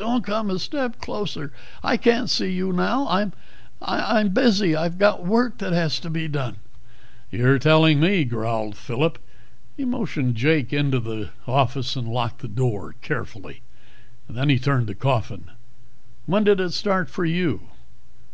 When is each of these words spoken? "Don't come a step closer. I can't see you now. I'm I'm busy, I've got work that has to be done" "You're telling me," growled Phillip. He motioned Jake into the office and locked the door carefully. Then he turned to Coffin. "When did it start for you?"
"Don't 0.00 0.24
come 0.24 0.48
a 0.48 0.58
step 0.58 0.98
closer. 0.98 1.52
I 1.82 1.98
can't 1.98 2.30
see 2.30 2.50
you 2.50 2.72
now. 2.72 3.06
I'm 3.06 3.34
I'm 3.82 4.30
busy, 4.30 4.74
I've 4.74 4.96
got 4.96 5.26
work 5.26 5.58
that 5.58 5.74
has 5.74 6.00
to 6.00 6.08
be 6.08 6.26
done" 6.26 6.56
"You're 7.30 7.58
telling 7.58 8.00
me," 8.00 8.24
growled 8.24 8.78
Phillip. 8.78 9.18
He 9.76 9.84
motioned 9.84 10.36
Jake 10.36 10.72
into 10.72 11.00
the 11.00 11.28
office 11.46 11.96
and 11.96 12.08
locked 12.08 12.40
the 12.40 12.48
door 12.48 12.94
carefully. 13.02 13.60
Then 14.26 14.48
he 14.48 14.58
turned 14.58 14.86
to 14.86 14.94
Coffin. 14.94 15.50
"When 16.24 16.44
did 16.44 16.60
it 16.60 16.72
start 16.72 17.10
for 17.10 17.26
you?" 17.26 17.60